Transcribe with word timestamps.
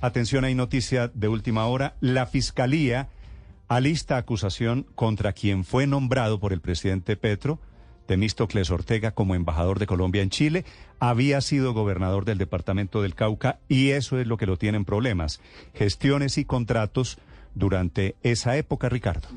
Atención, 0.00 0.44
hay 0.44 0.56
noticia 0.56 1.08
de 1.14 1.28
última 1.28 1.66
hora. 1.66 1.94
La 2.00 2.26
Fiscalía 2.26 3.08
alista 3.68 4.16
acusación 4.16 4.84
contra 4.96 5.32
quien 5.32 5.62
fue 5.62 5.86
nombrado 5.86 6.40
por 6.40 6.52
el 6.52 6.60
presidente 6.60 7.16
Petro, 7.16 7.60
Temístocles 8.06 8.68
Ortega, 8.70 9.12
como 9.12 9.36
embajador 9.36 9.78
de 9.78 9.86
Colombia 9.86 10.22
en 10.22 10.30
Chile. 10.30 10.64
Había 10.98 11.40
sido 11.40 11.72
gobernador 11.72 12.24
del 12.24 12.38
departamento 12.38 13.00
del 13.00 13.14
Cauca 13.14 13.60
y 13.68 13.90
eso 13.90 14.18
es 14.18 14.26
lo 14.26 14.38
que 14.38 14.46
lo 14.46 14.56
tienen 14.56 14.84
problemas. 14.84 15.40
Gestiones 15.72 16.36
y 16.36 16.44
contratos 16.44 17.18
durante 17.54 18.16
esa 18.24 18.56
época, 18.56 18.88
Ricardo. 18.88 19.28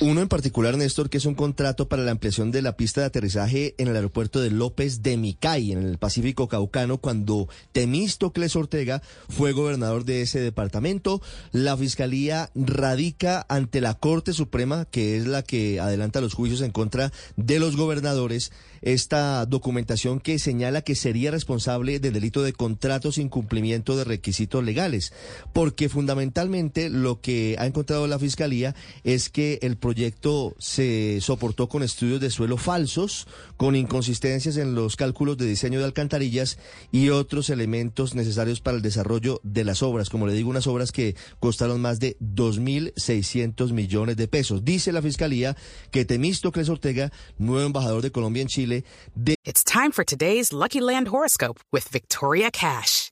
Uno 0.00 0.22
en 0.22 0.28
particular, 0.28 0.76
Néstor, 0.78 1.10
que 1.10 1.18
es 1.18 1.26
un 1.26 1.34
contrato 1.34 1.86
para 1.86 2.02
la 2.02 2.12
ampliación 2.12 2.50
de 2.50 2.62
la 2.62 2.76
pista 2.76 3.02
de 3.02 3.08
aterrizaje 3.08 3.74
en 3.76 3.88
el 3.88 3.96
aeropuerto 3.96 4.40
de 4.40 4.50
López 4.50 5.02
de 5.02 5.18
Micay, 5.18 5.70
en 5.70 5.82
el 5.82 5.98
Pacífico 5.98 6.48
Caucano, 6.48 6.96
cuando 6.98 7.46
Temístocles 7.72 8.56
Ortega 8.56 9.02
fue 9.28 9.52
gobernador 9.52 10.04
de 10.04 10.22
ese 10.22 10.40
departamento. 10.40 11.20
La 11.52 11.76
fiscalía 11.76 12.50
radica 12.54 13.44
ante 13.48 13.82
la 13.82 13.94
Corte 13.94 14.32
Suprema, 14.32 14.86
que 14.86 15.18
es 15.18 15.26
la 15.26 15.42
que 15.42 15.78
adelanta 15.78 16.22
los 16.22 16.34
juicios 16.34 16.62
en 16.62 16.72
contra 16.72 17.12
de 17.36 17.60
los 17.60 17.76
gobernadores, 17.76 18.50
esta 18.80 19.44
documentación 19.46 20.20
que 20.20 20.38
señala 20.38 20.82
que 20.82 20.94
sería 20.94 21.30
responsable 21.30 22.00
del 22.00 22.14
delito 22.14 22.42
de 22.42 22.54
contratos 22.54 23.16
sin 23.16 23.28
cumplimiento 23.28 23.96
de 23.96 24.04
requisitos 24.04 24.64
legales. 24.64 25.12
Porque 25.52 25.88
fundamentalmente 25.88 26.88
lo 26.88 27.20
que 27.20 27.56
ha 27.58 27.66
encontrado 27.66 28.06
la 28.06 28.18
fiscalía 28.18 28.74
es 29.04 29.28
que 29.28 29.58
el 29.62 29.76
proyecto 29.82 30.54
se 30.58 31.20
soportó 31.20 31.68
con 31.68 31.82
estudios 31.82 32.20
de 32.20 32.30
suelo 32.30 32.56
falsos, 32.56 33.26
con 33.58 33.76
inconsistencias 33.76 34.56
en 34.56 34.74
los 34.74 34.96
cálculos 34.96 35.36
de 35.36 35.44
diseño 35.44 35.80
de 35.80 35.84
alcantarillas 35.84 36.56
y 36.90 37.10
otros 37.10 37.50
elementos 37.50 38.14
necesarios 38.14 38.62
para 38.62 38.78
el 38.78 38.82
desarrollo 38.82 39.40
de 39.42 39.64
las 39.64 39.82
obras. 39.82 40.08
Como 40.08 40.26
le 40.26 40.32
digo, 40.32 40.48
unas 40.48 40.66
obras 40.66 40.92
que 40.92 41.16
costaron 41.40 41.82
más 41.82 42.00
de 42.00 42.16
2.600 42.20 43.72
millones 43.72 44.16
de 44.16 44.28
pesos. 44.28 44.64
Dice 44.64 44.92
la 44.92 45.02
Fiscalía 45.02 45.56
que 45.90 46.06
Temístocles 46.06 46.70
Ortega, 46.70 47.12
nuevo 47.36 47.66
embajador 47.66 48.00
de 48.00 48.12
Colombia 48.12 48.40
en 48.40 48.48
Chile, 48.48 48.84
de... 49.14 49.34
It's 49.44 49.64
time 49.64 49.90
for 49.92 50.04
today's 50.04 50.52
Lucky 50.52 50.80
Land 50.80 51.08
horoscope 51.08 51.60
with 51.72 51.90
Victoria 51.90 52.50
Cash. 52.50 53.11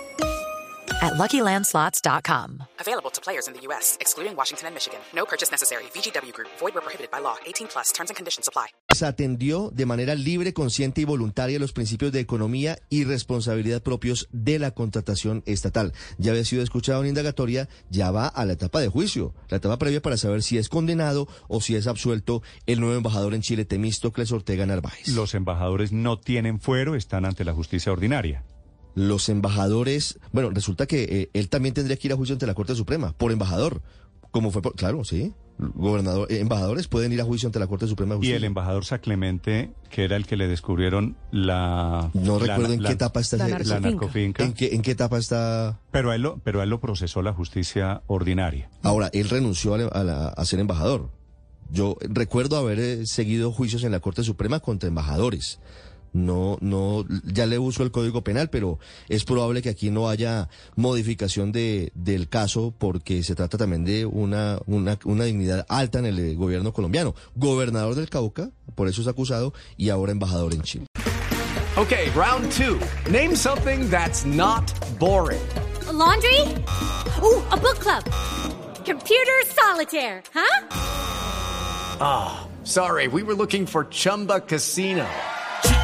at 1.01 1.13
LuckyLandSlots.com. 1.13 2.63
Available 2.79 3.09
to 3.09 3.21
players 3.21 3.47
in 3.47 3.53
the 3.53 3.61
U.S., 3.67 3.97
excluding 3.99 4.35
Washington 4.35 4.67
and 4.67 4.75
Michigan. 4.75 4.99
No 5.15 5.25
purchase 5.25 5.51
necessary. 5.51 5.83
VGW 5.93 6.33
Group. 6.33 6.49
Void 6.59 6.73
where 6.73 6.81
prohibited 6.81 7.11
by 7.11 7.19
law. 7.19 7.35
18 7.45 7.67
plus. 7.67 7.91
Terms 7.91 8.09
and 8.09 8.17
conditions 8.17 8.47
apply. 8.47 8.67
Se 8.93 9.05
atendió 9.05 9.71
de 9.71 9.85
manera 9.85 10.15
libre, 10.15 10.53
consciente 10.53 11.01
y 11.01 11.05
voluntaria 11.05 11.59
los 11.59 11.71
principios 11.71 12.11
de 12.11 12.19
economía 12.19 12.77
y 12.89 13.03
responsabilidad 13.05 13.81
propios 13.81 14.27
de 14.31 14.59
la 14.59 14.71
contratación 14.71 15.43
estatal. 15.45 15.93
Ya 16.17 16.31
había 16.31 16.45
sido 16.45 16.61
escuchado 16.61 17.01
en 17.01 17.09
indagatoria, 17.09 17.69
ya 17.89 18.11
va 18.11 18.27
a 18.27 18.45
la 18.45 18.53
etapa 18.53 18.81
de 18.81 18.89
juicio, 18.89 19.33
la 19.49 19.57
etapa 19.57 19.77
previa 19.77 20.01
para 20.01 20.17
saber 20.17 20.43
si 20.43 20.57
es 20.57 20.69
condenado 20.69 21.27
o 21.47 21.61
si 21.61 21.75
es 21.75 21.87
absuelto 21.87 22.43
el 22.65 22.79
nuevo 22.79 22.95
embajador 22.95 23.33
en 23.33 23.41
Chile, 23.41 23.65
Temístocles 23.65 24.31
Ortega 24.31 24.65
Narváez. 24.65 25.07
Los 25.07 25.33
embajadores 25.35 25.91
no 25.91 26.19
tienen 26.19 26.59
fuero, 26.59 26.95
están 26.95 27.25
ante 27.25 27.45
la 27.45 27.53
justicia 27.53 27.91
ordinaria. 27.91 28.43
Los 28.95 29.29
embajadores, 29.29 30.19
bueno, 30.31 30.49
resulta 30.49 30.85
que 30.85 31.03
eh, 31.03 31.29
él 31.33 31.49
también 31.49 31.73
tendría 31.73 31.95
que 31.97 32.07
ir 32.07 32.13
a 32.13 32.17
juicio 32.17 32.33
ante 32.33 32.45
la 32.47 32.53
Corte 32.53 32.75
Suprema 32.75 33.13
por 33.17 33.31
embajador. 33.31 33.81
Como 34.31 34.51
fue, 34.51 34.61
por, 34.61 34.75
claro, 34.75 35.03
sí. 35.03 35.33
Gobernador, 35.59 36.31
eh, 36.31 36.39
embajadores 36.39 36.87
pueden 36.87 37.11
ir 37.13 37.21
a 37.21 37.23
juicio 37.25 37.47
ante 37.47 37.59
la 37.59 37.67
Corte 37.67 37.85
Suprema 37.85 38.13
de 38.13 38.15
Y 38.15 38.19
Justicia. 38.19 38.37
el 38.37 38.43
embajador 38.45 38.83
Saclemente, 38.83 39.73
que 39.89 40.03
era 40.05 40.15
el 40.15 40.25
que 40.25 40.35
le 40.35 40.47
descubrieron 40.47 41.15
la... 41.31 42.09
No 42.13 42.39
la- 42.39 42.47
recuerdo 42.55 42.73
en 42.73 42.81
la- 42.83 42.89
qué 42.89 42.93
etapa 42.93 43.19
está. 43.19 43.37
La 43.37 43.79
narcofinca. 43.79 44.43
¿En 44.43 44.53
qué, 44.53 44.73
¿En 44.73 44.81
qué 44.81 44.91
etapa 44.91 45.17
está? 45.19 45.79
Pero 45.91 46.09
a, 46.11 46.15
él 46.15 46.21
lo, 46.23 46.39
pero 46.39 46.61
a 46.61 46.63
él 46.63 46.69
lo 46.69 46.79
procesó 46.79 47.21
la 47.21 47.33
justicia 47.33 48.01
ordinaria. 48.07 48.69
Ahora, 48.81 49.09
él 49.13 49.29
renunció 49.29 49.75
a, 49.75 49.77
la- 49.77 49.87
a 49.87 50.03
la- 50.03 50.27
a 50.29 50.45
ser 50.45 50.59
embajador. 50.59 51.09
Yo 51.69 51.95
recuerdo 52.01 52.57
haber 52.57 52.79
eh, 52.79 53.05
seguido 53.05 53.51
juicios 53.51 53.83
en 53.83 53.91
la 53.91 53.99
Corte 53.99 54.23
Suprema 54.23 54.59
contra 54.61 54.89
embajadores. 54.89 55.59
No, 56.13 56.57
no, 56.59 57.05
ya 57.23 57.45
le 57.45 57.57
uso 57.57 57.83
el 57.83 57.91
Código 57.91 58.21
Penal, 58.21 58.49
pero 58.49 58.79
es 59.07 59.23
probable 59.23 59.61
que 59.61 59.69
aquí 59.69 59.91
no 59.91 60.09
haya 60.09 60.49
modificación 60.75 61.51
de, 61.53 61.91
del 61.95 62.27
caso 62.27 62.73
porque 62.77 63.23
se 63.23 63.33
trata 63.33 63.57
también 63.57 63.85
de 63.85 64.05
una, 64.05 64.59
una, 64.65 64.99
una 65.05 65.23
dignidad 65.23 65.65
alta 65.69 65.99
en 65.99 66.07
el 66.07 66.19
eh, 66.19 66.35
gobierno 66.35 66.73
colombiano. 66.73 67.15
Gobernador 67.35 67.95
del 67.95 68.09
Cauca, 68.09 68.51
por 68.75 68.89
eso 68.89 69.01
es 69.01 69.07
acusado, 69.07 69.53
y 69.77 69.89
ahora 69.89 70.11
embajador 70.11 70.53
en 70.53 70.61
Chile. 70.63 70.87
Okay, 71.77 72.09
round 72.09 72.51
two. 72.51 72.77
Name 73.09 73.33
something 73.33 73.89
that's 73.89 74.25
not 74.25 74.69
boring. 74.99 75.41
A 75.87 75.93
laundry? 75.93 76.41
Ooh, 77.23 77.41
a 77.51 77.57
book 77.57 77.79
club. 77.79 78.03
Computer 78.83 79.41
solitaire, 79.45 80.21
huh? 80.33 80.65
Sorry, 82.63 83.07
we 83.07 83.23
were 83.23 83.33
looking 83.33 83.65
for 83.65 83.85
Chumba 83.85 84.41
Casino. 84.41 85.07